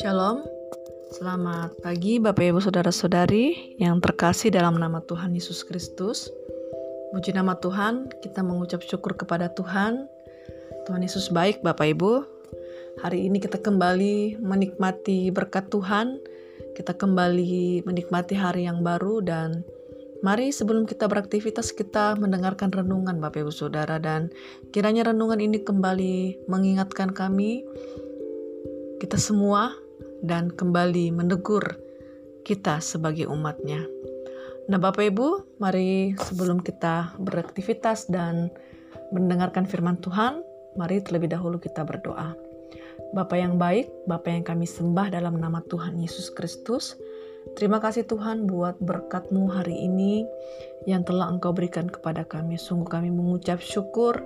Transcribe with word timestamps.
Shalom, 0.00 0.40
selamat 1.12 1.76
pagi 1.84 2.16
Bapak 2.16 2.40
Ibu 2.40 2.64
Saudara-saudari 2.64 3.76
yang 3.76 4.00
terkasih 4.00 4.48
dalam 4.48 4.80
nama 4.80 5.04
Tuhan 5.04 5.36
Yesus 5.36 5.68
Kristus. 5.68 6.32
Puji 7.12 7.36
nama 7.36 7.52
Tuhan, 7.60 8.08
kita 8.24 8.40
mengucap 8.40 8.80
syukur 8.80 9.12
kepada 9.12 9.52
Tuhan. 9.52 10.08
Tuhan 10.88 11.04
Yesus 11.04 11.28
baik 11.28 11.60
Bapak 11.60 11.92
Ibu. 11.92 12.24
Hari 13.04 13.28
ini 13.28 13.36
kita 13.36 13.60
kembali 13.60 14.40
menikmati 14.40 15.28
berkat 15.28 15.68
Tuhan. 15.68 16.16
Kita 16.72 16.96
kembali 16.96 17.84
menikmati 17.84 18.32
hari 18.40 18.64
yang 18.64 18.80
baru 18.80 19.20
dan 19.20 19.68
Mari 20.18 20.50
sebelum 20.50 20.82
kita 20.82 21.06
beraktivitas 21.06 21.70
kita 21.70 22.18
mendengarkan 22.18 22.74
renungan 22.74 23.22
Bapak 23.22 23.46
Ibu 23.46 23.54
Saudara 23.54 24.02
dan 24.02 24.34
kiranya 24.74 25.14
renungan 25.14 25.38
ini 25.38 25.62
kembali 25.62 26.50
mengingatkan 26.50 27.14
kami 27.14 27.62
kita 28.98 29.14
semua 29.14 29.70
dan 30.18 30.50
kembali 30.50 31.14
menegur 31.14 31.78
kita 32.42 32.82
sebagai 32.82 33.30
umatnya. 33.30 33.86
Nah 34.66 34.82
Bapak 34.82 35.06
Ibu, 35.06 35.58
mari 35.62 36.18
sebelum 36.18 36.66
kita 36.66 37.14
beraktivitas 37.22 38.10
dan 38.10 38.50
mendengarkan 39.14 39.70
firman 39.70 40.02
Tuhan, 40.02 40.42
mari 40.74 40.98
terlebih 40.98 41.30
dahulu 41.30 41.62
kita 41.62 41.86
berdoa. 41.86 42.34
Bapa 43.14 43.40
yang 43.40 43.56
baik, 43.56 43.88
Bapa 44.04 44.28
yang 44.28 44.44
kami 44.44 44.68
sembah 44.68 45.14
dalam 45.14 45.40
nama 45.40 45.64
Tuhan 45.64 45.96
Yesus 45.96 46.28
Kristus, 46.34 46.98
terima 47.56 47.78
kasih 47.78 48.04
Tuhan 48.04 48.50
buat 48.50 48.76
berkat-Mu 48.82 49.48
hari 49.48 49.76
ini 49.78 50.26
yang 50.84 51.06
telah 51.06 51.30
Engkau 51.30 51.54
berikan 51.54 51.86
kepada 51.88 52.26
kami. 52.26 52.58
Sungguh 52.58 52.88
kami 52.88 53.08
mengucap 53.14 53.62
syukur 53.62 54.20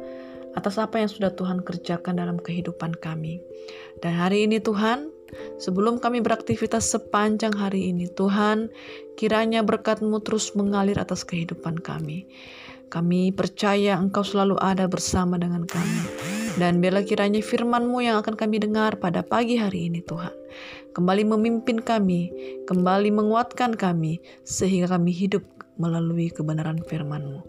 atas 0.57 0.81
apa 0.81 1.01
yang 1.01 1.11
sudah 1.11 1.33
Tuhan 1.33 1.63
kerjakan 1.63 2.19
dalam 2.19 2.41
kehidupan 2.41 2.97
kami. 2.99 3.45
Dan 4.01 4.19
hari 4.19 4.49
ini 4.49 4.59
Tuhan, 4.59 5.13
Sebelum 5.57 5.97
kami 5.97 6.21
beraktivitas 6.21 6.93
sepanjang 6.93 7.57
hari 7.57 7.89
ini, 7.89 8.05
Tuhan, 8.05 8.69
kiranya 9.17 9.65
berkat-Mu 9.65 10.21
terus 10.21 10.53
mengalir 10.53 11.01
atas 11.01 11.25
kehidupan 11.25 11.81
kami. 11.81 12.29
Kami 12.93 13.33
percaya 13.33 13.97
Engkau 13.97 14.21
selalu 14.21 14.61
ada 14.61 14.85
bersama 14.85 15.41
dengan 15.41 15.65
kami. 15.65 16.42
Dan 16.61 16.85
bela 16.85 17.01
kiranya 17.01 17.41
firman-Mu 17.41 18.05
yang 18.05 18.21
akan 18.21 18.37
kami 18.37 18.61
dengar 18.61 19.01
pada 19.01 19.25
pagi 19.25 19.57
hari 19.57 19.89
ini 19.89 20.05
Tuhan. 20.05 20.33
Kembali 20.93 21.25
memimpin 21.25 21.81
kami, 21.81 22.29
kembali 22.69 23.09
menguatkan 23.09 23.73
kami, 23.73 24.21
sehingga 24.45 24.93
kami 24.93 25.17
hidup 25.17 25.41
melalui 25.81 26.29
kebenaran 26.29 26.85
firman-Mu. 26.85 27.41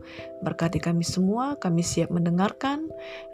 Berkati 0.47 0.79
kami 0.79 1.03
semua, 1.03 1.59
kami 1.59 1.83
siap 1.83 2.07
mendengarkan, 2.15 2.87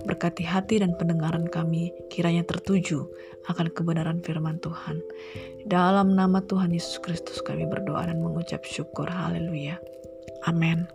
berkati 0.10 0.42
hati 0.42 0.82
dan 0.82 0.98
pendengaran 0.98 1.46
kami 1.46 1.94
kiranya 2.10 2.42
tertuju 2.42 3.06
akan 3.46 3.70
kebenaran 3.70 4.26
firman 4.26 4.58
Tuhan. 4.60 4.98
Dalam 5.70 6.18
nama 6.18 6.42
Tuhan 6.42 6.74
Yesus 6.74 6.98
Kristus 6.98 7.46
kami 7.46 7.70
berdoa 7.70 8.10
dan 8.10 8.26
mengucap 8.26 8.66
syukur. 8.66 9.06
Haleluya. 9.06 9.78
Amin. 10.50 10.90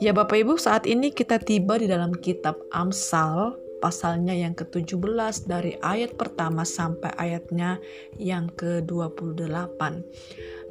Ya 0.00 0.16
Bapak 0.16 0.40
Ibu, 0.40 0.56
saat 0.56 0.88
ini 0.88 1.12
kita 1.12 1.36
tiba 1.36 1.76
di 1.76 1.84
dalam 1.84 2.16
kitab 2.16 2.56
Amsal 2.72 3.52
pasalnya 3.84 4.32
yang 4.32 4.56
ke-17 4.56 5.44
dari 5.44 5.76
ayat 5.84 6.16
pertama 6.16 6.64
sampai 6.64 7.12
ayatnya 7.20 7.76
yang 8.16 8.48
ke-28. 8.56 9.76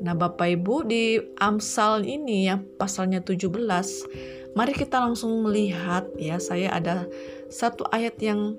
Nah, 0.02 0.14
Bapak 0.18 0.50
Ibu 0.50 0.82
di 0.82 1.22
Amsal 1.38 2.10
ini 2.10 2.50
yang 2.50 2.66
pasalnya 2.82 3.22
17, 3.22 3.54
mari 4.58 4.74
kita 4.74 4.98
langsung 4.98 5.46
melihat 5.46 6.10
ya, 6.18 6.42
saya 6.42 6.74
ada 6.74 7.06
satu 7.54 7.86
ayat 7.94 8.18
yang 8.18 8.58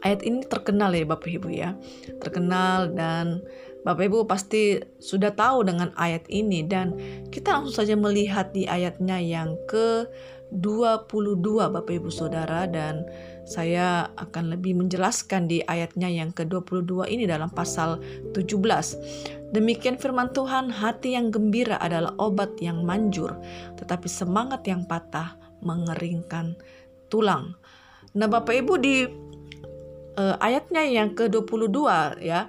ayat 0.00 0.24
ini 0.24 0.48
terkenal 0.48 0.96
ya 0.96 1.04
Bapak 1.04 1.28
Ibu 1.28 1.48
ya. 1.52 1.76
Terkenal 2.24 2.88
dan 2.96 3.44
Bapak 3.84 4.08
Ibu 4.08 4.24
pasti 4.24 4.80
sudah 4.96 5.36
tahu 5.36 5.68
dengan 5.68 5.92
ayat 6.00 6.24
ini 6.32 6.64
dan 6.64 6.96
kita 7.28 7.52
langsung 7.52 7.84
saja 7.84 7.94
melihat 8.00 8.48
di 8.56 8.64
ayatnya 8.64 9.20
yang 9.20 9.60
ke 9.68 10.08
22 10.56 11.10
Bapak 11.68 11.92
Ibu 11.92 12.08
Saudara 12.08 12.64
dan 12.64 13.04
saya 13.44 14.08
akan 14.16 14.56
lebih 14.56 14.78
menjelaskan 14.80 15.50
di 15.50 15.60
ayatnya 15.68 16.08
yang 16.08 16.32
ke-22 16.32 17.12
ini 17.12 17.28
dalam 17.28 17.52
pasal 17.52 18.00
17. 18.32 19.52
Demikian 19.52 20.00
firman 20.00 20.32
Tuhan, 20.32 20.72
hati 20.72 21.12
yang 21.18 21.28
gembira 21.28 21.76
adalah 21.76 22.16
obat 22.16 22.56
yang 22.64 22.82
manjur, 22.88 23.36
tetapi 23.76 24.08
semangat 24.08 24.64
yang 24.64 24.88
patah 24.88 25.36
mengeringkan 25.60 26.56
tulang. 27.12 27.52
Nah, 28.16 28.30
Bapak 28.30 28.54
Ibu 28.64 28.74
di 28.80 29.04
uh, 30.16 30.36
ayatnya 30.40 30.82
yang 30.86 31.12
ke-22 31.12 31.78
ya, 32.24 32.48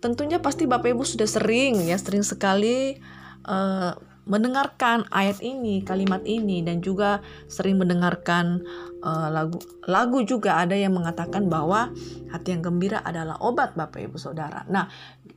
tentunya 0.00 0.40
pasti 0.40 0.64
Bapak 0.64 0.96
Ibu 0.96 1.04
sudah 1.04 1.28
sering 1.28 1.84
ya, 1.84 1.96
sering 2.00 2.24
sekali 2.24 2.96
uh, 3.44 3.92
mendengarkan 4.28 5.08
ayat 5.10 5.40
ini, 5.40 5.80
kalimat 5.82 6.20
ini 6.28 6.60
dan 6.60 6.84
juga 6.84 7.24
sering 7.48 7.80
mendengarkan 7.80 8.62
uh, 9.00 9.28
lagu 9.32 9.58
lagu 9.88 10.22
juga 10.22 10.60
ada 10.60 10.76
yang 10.76 10.96
mengatakan 10.96 11.48
bahwa 11.48 11.92
hati 12.32 12.56
yang 12.56 12.62
gembira 12.64 13.00
adalah 13.04 13.40
obat 13.40 13.76
Bapak 13.76 14.00
Ibu 14.00 14.16
Saudara. 14.20 14.64
Nah, 14.68 14.88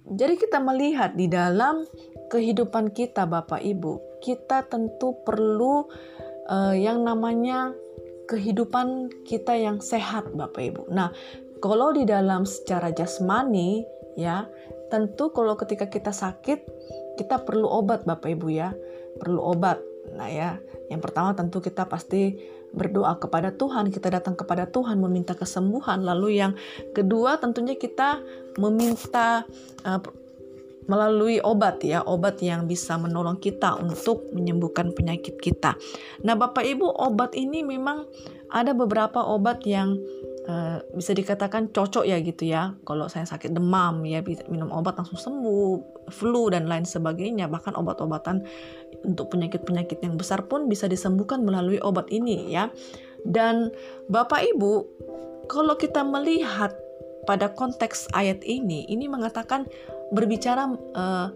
jadi 0.07 0.35
kita 0.35 0.59
melihat 0.59 1.15
di 1.15 1.31
dalam 1.31 1.87
kehidupan 2.29 2.91
kita 2.91 3.23
Bapak 3.25 3.63
Ibu, 3.63 4.21
kita 4.23 4.67
tentu 4.67 5.17
perlu 5.23 5.87
uh, 6.51 6.75
yang 6.75 7.01
namanya 7.01 7.73
kehidupan 8.29 9.11
kita 9.27 9.57
yang 9.57 9.79
sehat 9.83 10.31
Bapak 10.37 10.63
Ibu. 10.63 10.81
Nah, 10.91 11.11
kalau 11.63 11.95
di 11.95 12.03
dalam 12.03 12.43
secara 12.43 12.91
jasmani 12.91 13.83
ya, 14.15 14.49
tentu 14.89 15.33
kalau 15.33 15.57
ketika 15.57 15.89
kita 15.89 16.13
sakit 16.13 16.65
kita 17.17 17.45
perlu 17.45 17.69
obat 17.69 18.05
Bapak 18.05 18.29
Ibu 18.33 18.47
ya, 18.49 18.73
perlu 19.21 19.41
obat. 19.41 19.81
Nah 20.13 20.29
ya, 20.29 20.57
yang 20.89 20.99
pertama 20.99 21.33
tentu 21.37 21.61
kita 21.61 21.85
pasti 21.85 22.37
berdoa 22.73 23.21
kepada 23.21 23.53
Tuhan, 23.53 23.93
kita 23.93 24.09
datang 24.09 24.33
kepada 24.33 24.65
Tuhan 24.65 24.97
meminta 24.97 25.37
kesembuhan. 25.37 26.01
Lalu 26.01 26.41
yang 26.41 26.53
kedua 26.97 27.37
tentunya 27.37 27.77
kita 27.77 28.17
meminta 28.57 29.45
uh, 29.85 30.01
melalui 30.89 31.39
obat 31.39 31.79
ya, 31.85 32.03
obat 32.03 32.41
yang 32.43 32.67
bisa 32.67 32.99
menolong 32.99 33.39
kita 33.39 33.77
untuk 33.79 34.27
menyembuhkan 34.35 34.91
penyakit 34.91 35.39
kita. 35.39 35.79
Nah, 36.27 36.35
Bapak 36.35 36.65
Ibu, 36.65 36.83
obat 36.83 37.37
ini 37.39 37.63
memang 37.63 38.03
ada 38.51 38.75
beberapa 38.75 39.23
obat 39.23 39.63
yang 39.63 39.95
uh, 40.47 40.83
bisa 40.95 41.11
dikatakan 41.15 41.71
cocok 41.71 42.03
ya 42.07 42.17
gitu 42.19 42.47
ya. 42.47 42.75
Kalau 42.83 43.07
saya 43.07 43.27
sakit 43.27 43.55
demam 43.55 44.03
ya 44.07 44.23
minum 44.47 44.69
obat 44.71 44.99
langsung 44.99 45.19
sembuh, 45.19 45.71
flu 46.11 46.51
dan 46.51 46.67
lain 46.67 46.83
sebagainya. 46.83 47.47
Bahkan 47.47 47.75
obat-obatan 47.75 48.43
untuk 49.03 49.33
penyakit-penyakit 49.33 50.03
yang 50.03 50.15
besar 50.15 50.45
pun 50.47 50.67
bisa 50.67 50.87
disembuhkan 50.87 51.43
melalui 51.43 51.79
obat 51.83 52.07
ini 52.11 52.51
ya. 52.51 52.71
Dan 53.23 53.71
Bapak 54.11 54.43
Ibu, 54.55 54.73
kalau 55.47 55.79
kita 55.79 56.03
melihat 56.03 56.75
pada 57.23 57.51
konteks 57.55 58.11
ayat 58.11 58.43
ini, 58.43 58.83
ini 58.91 59.07
mengatakan 59.07 59.63
berbicara 60.11 60.67
uh, 60.95 61.31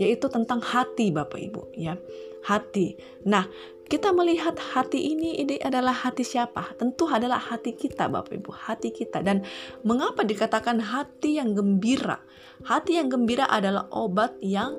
yaitu 0.00 0.28
tentang 0.32 0.64
hati 0.64 1.12
Bapak 1.12 1.40
Ibu 1.40 1.76
ya. 1.76 2.00
Hati. 2.46 2.96
Nah, 3.26 3.44
kita 3.86 4.10
melihat 4.10 4.58
hati 4.58 5.14
ini 5.14 5.38
ini 5.38 5.62
adalah 5.62 5.94
hati 5.94 6.26
siapa? 6.26 6.74
Tentu 6.74 7.06
adalah 7.06 7.38
hati 7.38 7.78
kita 7.78 8.10
Bapak 8.10 8.34
Ibu, 8.34 8.50
hati 8.50 8.90
kita. 8.90 9.22
Dan 9.22 9.46
mengapa 9.86 10.26
dikatakan 10.26 10.82
hati 10.82 11.38
yang 11.38 11.54
gembira? 11.54 12.18
Hati 12.66 12.98
yang 12.98 13.06
gembira 13.06 13.46
adalah 13.46 13.86
obat 13.94 14.34
yang 14.42 14.74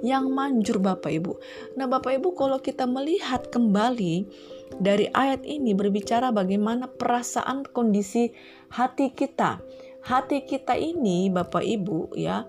yang 0.00 0.32
manjur 0.32 0.80
Bapak 0.80 1.08
Ibu. 1.08 1.32
Nah, 1.76 1.88
Bapak 1.88 2.16
Ibu 2.20 2.32
kalau 2.36 2.60
kita 2.60 2.84
melihat 2.88 3.48
kembali 3.48 4.28
dari 4.76 5.08
ayat 5.12 5.44
ini 5.44 5.72
berbicara 5.72 6.32
bagaimana 6.32 6.88
perasaan 6.88 7.64
kondisi 7.68 8.32
hati 8.72 9.12
kita. 9.12 9.60
Hati 10.06 10.46
kita 10.46 10.78
ini 10.78 11.28
Bapak 11.32 11.64
Ibu 11.64 12.14
ya. 12.16 12.46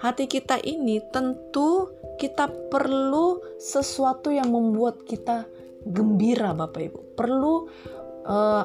Hati 0.00 0.24
kita 0.30 0.62
ini 0.62 1.02
tentu 1.10 1.90
kita 2.20 2.52
perlu 2.68 3.40
sesuatu 3.56 4.28
yang 4.28 4.52
membuat 4.52 5.02
kita 5.08 5.48
gembira 5.84 6.52
Bapak 6.52 6.80
Ibu. 6.80 6.98
Perlu 7.16 7.54
uh, 8.26 8.64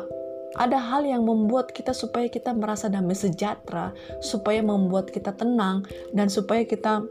ada 0.55 0.79
hal 0.79 1.03
yang 1.03 1.27
membuat 1.27 1.75
kita 1.75 1.91
supaya 1.91 2.31
kita 2.31 2.55
merasa 2.55 2.87
damai 2.87 3.15
sejahtera, 3.15 3.91
supaya 4.23 4.63
membuat 4.63 5.11
kita 5.11 5.35
tenang 5.35 5.83
dan 6.15 6.31
supaya 6.31 6.63
kita 6.63 7.03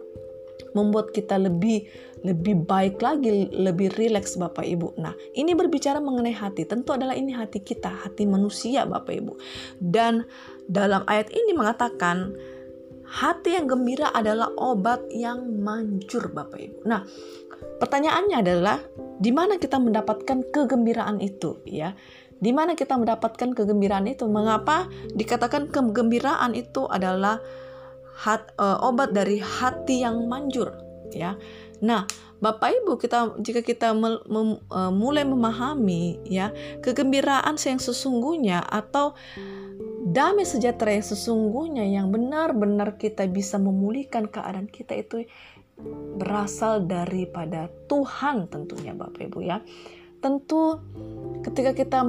membuat 0.72 1.14
kita 1.14 1.38
lebih 1.38 1.86
lebih 2.24 2.64
baik 2.64 3.04
lagi, 3.04 3.52
lebih 3.52 3.92
rileks 4.00 4.40
Bapak 4.40 4.64
Ibu. 4.64 4.96
Nah, 4.96 5.12
ini 5.36 5.52
berbicara 5.52 6.00
mengenai 6.00 6.32
hati. 6.32 6.64
Tentu 6.64 6.96
adalah 6.96 7.12
ini 7.12 7.36
hati 7.36 7.60
kita, 7.60 7.92
hati 8.08 8.24
manusia 8.24 8.88
Bapak 8.88 9.12
Ibu. 9.12 9.32
Dan 9.76 10.24
dalam 10.64 11.04
ayat 11.04 11.28
ini 11.28 11.52
mengatakan 11.52 12.32
hati 13.04 13.60
yang 13.60 13.68
gembira 13.68 14.08
adalah 14.08 14.48
obat 14.56 15.04
yang 15.12 15.60
manjur 15.60 16.32
Bapak 16.32 16.56
Ibu. 16.64 16.88
Nah, 16.88 17.04
pertanyaannya 17.80 18.36
adalah 18.40 18.78
di 19.18 19.30
mana 19.30 19.58
kita 19.58 19.78
mendapatkan 19.78 20.44
kegembiraan 20.50 21.22
itu 21.22 21.62
ya? 21.66 21.94
Di 22.38 22.50
mana 22.50 22.74
kita 22.76 22.98
mendapatkan 22.98 23.54
kegembiraan 23.54 24.10
itu? 24.10 24.26
Mengapa 24.26 24.90
dikatakan 25.14 25.70
kegembiraan 25.70 26.52
itu 26.52 26.84
adalah 26.90 27.40
hat, 28.14 28.52
uh, 28.58 28.82
obat 28.84 29.14
dari 29.16 29.38
hati 29.40 30.02
yang 30.04 30.26
manjur, 30.26 30.74
ya. 31.14 31.38
Nah, 31.80 32.04
Bapak 32.44 32.76
Ibu, 32.82 33.00
kita 33.00 33.40
jika 33.40 33.64
kita 33.64 33.96
mem, 33.96 34.20
mem, 34.28 34.60
uh, 34.68 34.92
mulai 34.92 35.24
memahami 35.24 36.20
ya 36.28 36.52
kegembiraan 36.84 37.56
yang 37.56 37.80
sesungguhnya 37.80 38.60
atau 38.60 39.16
damai 40.04 40.44
sejahtera 40.44 40.92
yang 40.92 41.06
sesungguhnya 41.08 41.84
yang 41.88 42.12
benar-benar 42.12 43.00
kita 43.00 43.24
bisa 43.32 43.56
memulihkan 43.56 44.28
keadaan 44.28 44.68
kita 44.68 44.92
itu 44.92 45.24
berasal 46.14 46.86
daripada 46.86 47.66
Tuhan 47.90 48.46
tentunya 48.46 48.94
Bapak 48.94 49.30
Ibu 49.30 49.38
ya. 49.42 49.58
Tentu 50.22 50.80
ketika 51.44 51.76
kita 51.76 52.00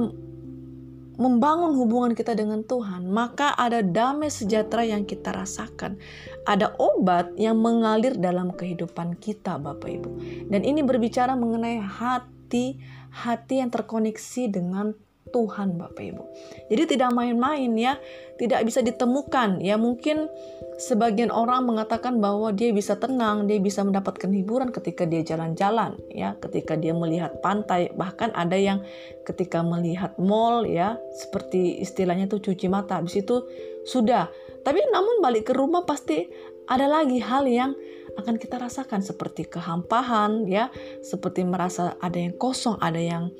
membangun 1.16 1.72
hubungan 1.76 2.12
kita 2.12 2.36
dengan 2.36 2.60
Tuhan, 2.64 3.08
maka 3.08 3.56
ada 3.56 3.80
damai 3.80 4.28
sejahtera 4.28 4.84
yang 4.84 5.08
kita 5.08 5.32
rasakan. 5.32 5.96
Ada 6.44 6.76
obat 6.76 7.32
yang 7.40 7.56
mengalir 7.56 8.16
dalam 8.20 8.52
kehidupan 8.52 9.16
kita, 9.16 9.56
Bapak 9.56 9.88
Ibu. 9.88 10.10
Dan 10.52 10.62
ini 10.62 10.84
berbicara 10.84 11.32
mengenai 11.32 11.80
hati, 11.80 12.76
hati 13.10 13.64
yang 13.64 13.72
terkoneksi 13.72 14.42
dengan 14.52 14.92
Tuhan 15.34 15.74
Bapak 15.74 16.02
Ibu. 16.02 16.24
Jadi 16.70 16.82
tidak 16.96 17.10
main-main 17.10 17.72
ya, 17.74 17.98
tidak 18.38 18.62
bisa 18.62 18.80
ditemukan. 18.82 19.58
Ya 19.58 19.74
mungkin 19.74 20.30
sebagian 20.78 21.34
orang 21.34 21.66
mengatakan 21.66 22.22
bahwa 22.22 22.54
dia 22.54 22.70
bisa 22.70 22.94
tenang, 22.94 23.50
dia 23.50 23.58
bisa 23.58 23.82
mendapatkan 23.82 24.30
hiburan 24.30 24.70
ketika 24.70 25.02
dia 25.08 25.26
jalan-jalan 25.26 25.98
ya, 26.12 26.38
ketika 26.38 26.78
dia 26.78 26.94
melihat 26.94 27.42
pantai, 27.42 27.90
bahkan 27.96 28.30
ada 28.38 28.54
yang 28.54 28.84
ketika 29.26 29.66
melihat 29.66 30.14
mall 30.20 30.62
ya, 30.62 31.00
seperti 31.16 31.82
istilahnya 31.82 32.30
tuh 32.30 32.38
cuci 32.38 32.70
mata. 32.70 33.02
Habis 33.02 33.26
itu 33.26 33.42
sudah. 33.82 34.30
Tapi 34.62 34.78
namun 34.90 35.22
balik 35.22 35.50
ke 35.50 35.52
rumah 35.54 35.86
pasti 35.86 36.26
ada 36.66 36.90
lagi 36.90 37.22
hal 37.22 37.46
yang 37.46 37.74
akan 38.16 38.40
kita 38.40 38.56
rasakan 38.56 39.04
seperti 39.04 39.46
kehampahan 39.46 40.48
ya, 40.48 40.72
seperti 41.04 41.44
merasa 41.44 41.94
ada 42.00 42.16
yang 42.16 42.34
kosong, 42.34 42.80
ada 42.80 42.98
yang 42.98 43.30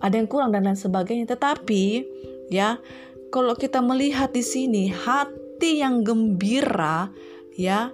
ada 0.00 0.14
yang 0.14 0.28
kurang 0.28 0.52
dan 0.52 0.66
lain 0.66 0.78
sebagainya. 0.78 1.28
Tetapi 1.30 1.84
ya, 2.52 2.80
kalau 3.32 3.56
kita 3.56 3.80
melihat 3.80 4.32
di 4.32 4.44
sini 4.44 4.92
hati 4.92 5.80
yang 5.80 6.04
gembira 6.04 7.10
ya, 7.56 7.90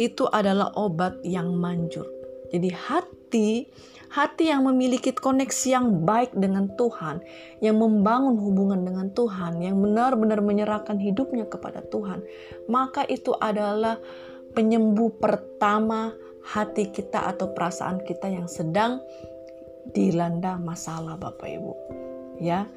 itu 0.00 0.26
adalah 0.30 0.74
obat 0.74 1.22
yang 1.22 1.54
manjur. 1.54 2.06
Jadi 2.50 2.70
hati 2.70 3.48
hati 4.14 4.46
yang 4.46 4.62
memiliki 4.62 5.10
koneksi 5.10 5.66
yang 5.74 6.06
baik 6.06 6.30
dengan 6.38 6.70
Tuhan, 6.78 7.18
yang 7.58 7.82
membangun 7.82 8.38
hubungan 8.38 8.86
dengan 8.86 9.10
Tuhan, 9.10 9.58
yang 9.58 9.82
benar-benar 9.82 10.38
menyerahkan 10.38 11.02
hidupnya 11.02 11.50
kepada 11.50 11.82
Tuhan, 11.90 12.22
maka 12.70 13.02
itu 13.10 13.34
adalah 13.34 13.98
penyembuh 14.54 15.18
pertama 15.18 16.14
hati 16.46 16.94
kita 16.94 17.26
atau 17.34 17.50
perasaan 17.50 18.06
kita 18.06 18.30
yang 18.30 18.46
sedang 18.46 19.02
dilanda 19.92 20.56
masalah 20.56 21.18
Bapak 21.20 21.48
Ibu. 21.48 21.72
Ya. 22.40 22.70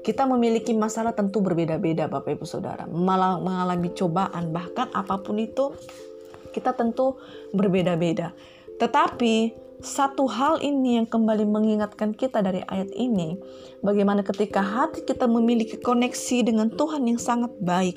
Kita 0.00 0.24
memiliki 0.24 0.72
masalah 0.72 1.12
tentu 1.12 1.44
berbeda-beda 1.44 2.08
Bapak 2.08 2.40
Ibu 2.40 2.46
Saudara. 2.48 2.88
Malah 2.88 3.36
mengalami 3.36 3.92
cobaan 3.92 4.48
bahkan 4.48 4.88
apa 4.96 5.20
pun 5.20 5.36
itu 5.36 5.76
kita 6.56 6.72
tentu 6.72 7.20
berbeda-beda. 7.52 8.32
Tetapi 8.80 9.52
satu 9.80 10.28
hal 10.28 10.60
ini 10.60 11.00
yang 11.00 11.08
kembali 11.08 11.48
mengingatkan 11.48 12.12
kita 12.12 12.44
dari 12.44 12.60
ayat 12.68 12.92
ini, 12.92 13.36
bagaimana 13.80 14.20
ketika 14.20 14.60
hati 14.60 15.04
kita 15.04 15.24
memiliki 15.24 15.80
koneksi 15.80 16.52
dengan 16.52 16.68
Tuhan 16.68 17.08
yang 17.08 17.20
sangat 17.20 17.52
baik, 17.60 17.96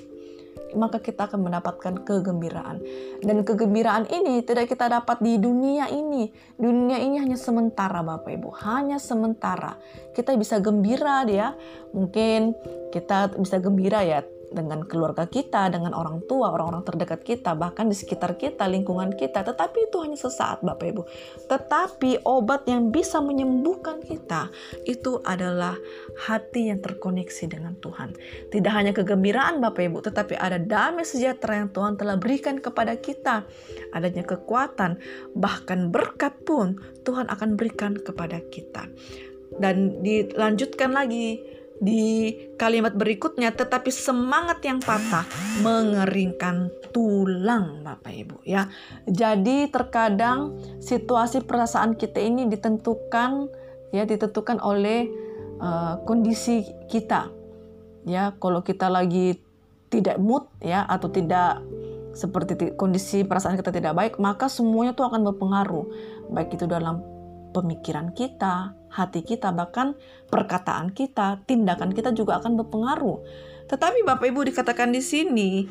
maka 0.75 0.99
kita 0.99 1.29
akan 1.29 1.47
mendapatkan 1.49 2.03
kegembiraan. 2.03 2.83
Dan 3.23 3.41
kegembiraan 3.45 4.09
ini 4.09 4.43
tidak 4.43 4.69
kita 4.69 4.89
dapat 4.89 5.21
di 5.23 5.39
dunia 5.39 5.89
ini. 5.89 6.29
Dunia 6.57 6.99
ini 6.99 7.17
hanya 7.21 7.37
sementara 7.39 8.03
Bapak 8.03 8.29
Ibu, 8.29 8.49
hanya 8.67 8.97
sementara. 8.99 9.77
Kita 10.13 10.35
bisa 10.37 10.59
gembira 10.59 11.23
dia, 11.23 11.55
mungkin 11.95 12.53
kita 12.93 13.33
bisa 13.39 13.57
gembira 13.57 14.05
ya 14.05 14.21
dengan 14.53 14.85
keluarga 14.85 15.25
kita, 15.25 15.67
dengan 15.73 15.91
orang 15.97 16.21
tua, 16.29 16.53
orang-orang 16.53 16.85
terdekat 16.85 17.25
kita, 17.25 17.57
bahkan 17.57 17.89
di 17.89 17.97
sekitar 17.97 18.37
kita, 18.37 18.69
lingkungan 18.69 19.17
kita. 19.17 19.41
Tetapi 19.41 19.89
itu 19.89 19.97
hanya 20.05 20.15
sesaat, 20.15 20.61
Bapak 20.61 20.85
Ibu. 20.93 21.03
Tetapi 21.49 22.23
obat 22.23 22.69
yang 22.69 22.93
bisa 22.93 23.19
menyembuhkan 23.19 23.99
kita 24.05 24.53
itu 24.85 25.19
adalah 25.25 25.75
hati 26.29 26.69
yang 26.69 26.79
terkoneksi 26.79 27.49
dengan 27.49 27.73
Tuhan. 27.81 28.13
Tidak 28.53 28.71
hanya 28.71 28.93
kegembiraan, 28.93 29.57
Bapak 29.59 29.83
Ibu, 29.89 30.05
tetapi 30.05 30.37
ada 30.37 30.61
damai 30.61 31.03
sejahtera 31.03 31.65
yang 31.65 31.73
Tuhan 31.73 31.97
telah 31.97 32.15
berikan 32.15 32.61
kepada 32.61 32.93
kita. 32.95 33.43
Adanya 33.91 34.23
kekuatan, 34.23 35.01
bahkan 35.33 35.89
berkat 35.89 36.37
pun 36.45 36.77
Tuhan 37.01 37.27
akan 37.27 37.57
berikan 37.57 37.97
kepada 37.97 38.39
kita. 38.53 38.85
Dan 39.53 40.01
dilanjutkan 40.01 40.93
lagi 40.93 41.41
di 41.83 42.31
kalimat 42.55 42.95
berikutnya, 42.95 43.51
tetapi 43.51 43.91
semangat 43.91 44.63
yang 44.63 44.79
patah 44.79 45.27
mengeringkan 45.59 46.71
tulang, 46.95 47.83
Bapak 47.83 48.13
Ibu 48.15 48.37
ya. 48.47 48.71
Jadi 49.03 49.67
terkadang 49.67 50.55
situasi 50.79 51.43
perasaan 51.43 51.99
kita 51.99 52.23
ini 52.23 52.47
ditentukan 52.47 53.51
ya 53.91 54.07
ditentukan 54.07 54.63
oleh 54.63 55.11
uh, 55.59 55.99
kondisi 56.07 56.63
kita. 56.87 57.27
Ya, 58.07 58.35
kalau 58.39 58.63
kita 58.63 58.87
lagi 58.87 59.39
tidak 59.91 60.17
mood 60.19 60.47
ya 60.63 60.83
atau 60.87 61.07
tidak 61.11 61.63
seperti 62.15 62.73
kondisi 62.79 63.27
perasaan 63.27 63.59
kita 63.59 63.75
tidak 63.75 63.93
baik, 63.97 64.13
maka 64.23 64.47
semuanya 64.47 64.95
itu 64.95 65.03
akan 65.03 65.21
berpengaruh. 65.33 65.85
Baik 66.31 66.55
itu 66.55 66.65
dalam 66.69 67.03
pemikiran 67.53 68.11
kita, 68.11 68.73
hati 68.93 69.25
kita, 69.25 69.49
bahkan 69.49 69.97
perkataan 70.29 70.93
kita, 70.93 71.41
tindakan 71.49 71.97
kita 71.97 72.13
juga 72.13 72.37
akan 72.37 72.61
berpengaruh. 72.61 73.25
Tetapi 73.65 74.05
Bapak 74.05 74.29
Ibu 74.29 74.45
dikatakan 74.53 74.93
di 74.93 75.01
sini, 75.01 75.65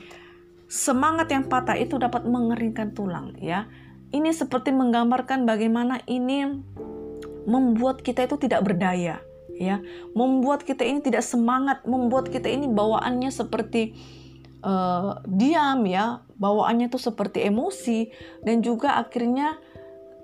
semangat 0.66 1.30
yang 1.30 1.46
patah 1.46 1.78
itu 1.78 2.02
dapat 2.02 2.26
mengeringkan 2.26 2.90
tulang 2.98 3.38
ya. 3.38 3.70
Ini 4.12 4.34
seperti 4.34 4.74
menggambarkan 4.74 5.46
bagaimana 5.46 6.02
ini 6.10 6.44
membuat 7.46 8.04
kita 8.04 8.26
itu 8.26 8.36
tidak 8.36 8.66
berdaya 8.66 9.22
ya, 9.56 9.78
membuat 10.16 10.66
kita 10.66 10.82
ini 10.82 11.00
tidak 11.04 11.22
semangat, 11.22 11.86
membuat 11.86 12.28
kita 12.28 12.50
ini 12.50 12.66
bawaannya 12.68 13.30
seperti 13.30 13.94
uh, 14.64 15.20
diam 15.28 15.86
ya, 15.86 16.24
bawaannya 16.36 16.90
itu 16.90 16.98
seperti 16.98 17.46
emosi 17.46 18.10
dan 18.42 18.64
juga 18.64 18.98
akhirnya 18.98 19.60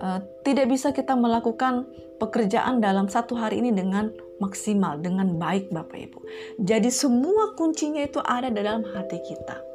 uh, 0.02 0.20
tidak 0.42 0.66
bisa 0.70 0.94
kita 0.94 1.14
melakukan 1.14 1.86
pekerjaan 2.18 2.82
dalam 2.82 3.06
satu 3.06 3.38
hari 3.38 3.62
ini 3.62 3.70
dengan 3.70 4.10
maksimal, 4.42 4.98
dengan 4.98 5.38
baik 5.38 5.70
Bapak 5.70 5.98
Ibu. 5.98 6.18
Jadi 6.62 6.90
semua 6.90 7.54
kuncinya 7.54 8.02
itu 8.02 8.18
ada 8.22 8.50
dalam 8.50 8.86
hati 8.86 9.18
kita. 9.22 9.68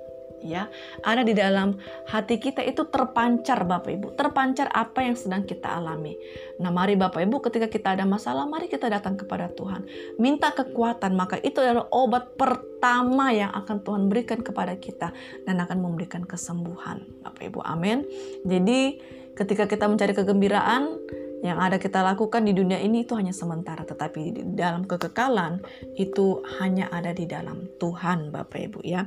Ya, 0.44 0.68
ada 1.08 1.24
di 1.24 1.32
dalam 1.32 1.80
hati 2.03 2.36
kita 2.36 2.60
itu 2.68 2.84
terpancar 2.92 3.63
Bapak 3.63 3.96
Ibu, 3.96 4.12
terpancar 4.20 4.68
apa 4.75 5.00
yang 5.00 5.15
sedang 5.15 5.48
kita 5.48 5.72
alami. 5.72 6.20
Nah, 6.60 6.68
mari 6.68 7.00
Bapak 7.00 7.24
Ibu 7.24 7.39
ketika 7.48 7.72
kita 7.72 7.96
ada 7.96 8.03
masalah, 8.03 8.44
mari 8.44 8.68
kita 8.68 8.92
datang 8.92 9.15
kepada 9.15 9.48
Tuhan. 9.56 9.88
Minta 10.20 10.51
kekuatan, 10.51 11.15
maka 11.15 11.39
itu 11.39 11.63
adalah 11.63 11.88
obat 11.96 12.36
pertama 12.36 13.32
yang 13.32 13.56
akan 13.56 13.88
Tuhan 13.88 14.12
berikan 14.12 14.44
kepada 14.44 14.75
kita 14.75 15.15
dan 15.48 15.63
akan 15.63 15.80
memberikan 15.80 16.27
kesembuhan. 16.27 17.08
Bapak 17.24 17.48
Ibu, 17.48 17.63
amin. 17.63 18.03
Jadi, 18.44 19.00
Ketika 19.34 19.66
kita 19.66 19.90
mencari 19.90 20.13
kegembiraan, 20.13 21.02
yang 21.44 21.60
ada 21.60 21.75
kita 21.75 22.00
lakukan 22.00 22.48
di 22.48 22.56
dunia 22.56 22.80
ini 22.80 23.04
itu 23.04 23.20
hanya 23.20 23.36
sementara, 23.36 23.84
tetapi 23.84 24.32
di 24.32 24.42
dalam 24.56 24.88
kekekalan 24.88 25.60
itu 26.00 26.40
hanya 26.63 26.88
ada 26.88 27.12
di 27.12 27.28
dalam 27.28 27.68
Tuhan, 27.84 28.32
Bapak 28.32 28.60
Ibu 28.72 28.80
ya. 28.88 29.04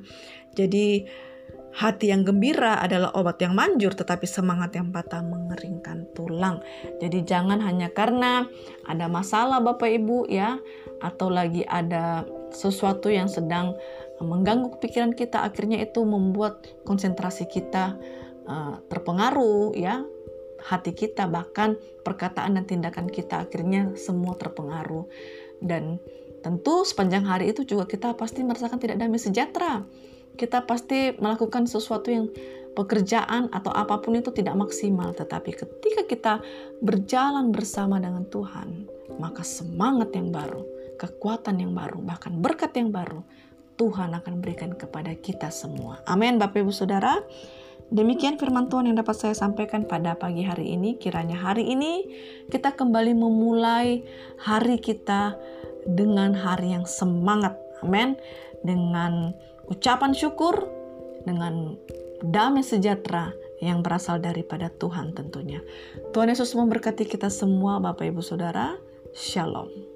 Jadi 0.53 1.01
hati 1.81 2.13
yang 2.13 2.29
gembira 2.29 2.77
adalah 2.77 3.17
obat 3.17 3.41
yang 3.41 3.57
manjur, 3.57 3.97
tetapi 3.97 4.29
semangat 4.29 4.77
yang 4.77 4.93
patah 4.93 5.25
mengeringkan 5.25 6.13
tulang. 6.13 6.61
Jadi 7.01 7.25
jangan 7.25 7.57
hanya 7.65 7.89
karena 7.89 8.45
ada 8.85 9.09
masalah 9.09 9.65
Bapak 9.65 9.89
Ibu 9.89 10.29
ya, 10.29 10.61
atau 11.01 11.33
lagi 11.33 11.65
ada 11.65 12.29
sesuatu 12.53 13.09
yang 13.09 13.33
sedang 13.33 13.73
mengganggu 14.21 14.77
pikiran 14.77 15.17
kita, 15.17 15.41
akhirnya 15.41 15.81
itu 15.81 16.05
membuat 16.05 16.69
konsentrasi 16.85 17.49
kita 17.49 17.97
uh, 18.45 18.77
terpengaruh 18.93 19.73
ya 19.73 20.05
hati 20.67 20.93
kita, 20.93 21.31
bahkan 21.31 21.79
perkataan 22.03 22.59
dan 22.59 22.65
tindakan 22.67 23.07
kita 23.07 23.47
akhirnya 23.47 23.95
semua 23.95 24.35
terpengaruh. 24.35 25.07
Dan 25.63 26.03
tentu 26.43 26.83
sepanjang 26.83 27.25
hari 27.25 27.55
itu 27.55 27.63
juga 27.63 27.87
kita 27.87 28.19
pasti 28.19 28.43
merasakan 28.43 28.83
tidak 28.83 28.99
damai 28.99 29.23
sejahtera. 29.23 29.87
Kita 30.37 30.67
pasti 30.67 31.17
melakukan 31.17 31.65
sesuatu 31.65 32.13
yang 32.13 32.29
pekerjaan 32.77 33.49
atau 33.49 33.73
apa 33.73 34.05
pun 34.05 34.21
itu 34.21 34.29
tidak 34.37 34.53
maksimal, 34.53 35.17
tetapi 35.17 35.57
ketika 35.57 36.03
kita 36.05 36.35
berjalan 36.85 37.49
bersama 37.49 37.97
dengan 37.97 38.29
Tuhan, 38.29 38.85
maka 39.17 39.41
semangat 39.41 40.13
yang 40.13 40.29
baru, 40.29 40.61
kekuatan 41.01 41.57
yang 41.57 41.73
baru, 41.73 42.05
bahkan 42.05 42.37
berkat 42.37 42.77
yang 42.77 42.93
baru 42.93 43.25
Tuhan 43.77 44.13
akan 44.17 44.41
berikan 44.41 44.73
kepada 44.73 45.13
kita 45.17 45.53
semua. 45.53 46.01
Amin, 46.09 46.41
Bapak 46.41 46.65
Ibu 46.65 46.73
Saudara. 46.73 47.21
Demikian 47.87 48.35
firman 48.35 48.67
Tuhan 48.67 48.91
yang 48.91 48.99
dapat 48.99 49.15
saya 49.15 49.35
sampaikan 49.39 49.87
pada 49.87 50.19
pagi 50.19 50.43
hari 50.43 50.75
ini. 50.75 50.99
Kiranya 50.99 51.39
hari 51.39 51.71
ini 51.71 52.03
kita 52.51 52.75
kembali 52.75 53.15
memulai 53.15 54.03
hari 54.43 54.83
kita 54.83 55.39
dengan 55.87 56.35
hari 56.35 56.75
yang 56.75 56.83
semangat. 56.83 57.55
Amin. 57.87 58.19
Dengan 58.67 59.31
ucapan 59.71 60.11
syukur, 60.11 60.67
dengan 61.23 61.79
damai 62.27 62.67
sejahtera 62.67 63.31
yang 63.63 63.87
berasal 63.87 64.19
daripada 64.19 64.67
Tuhan 64.67 65.15
tentunya. 65.15 65.63
Tuhan 66.11 66.27
Yesus 66.27 66.59
memberkati 66.59 67.07
kita 67.07 67.31
semua 67.31 67.79
Bapak 67.79 68.11
Ibu 68.11 68.21
Saudara. 68.21 68.75
Shalom. 69.15 69.96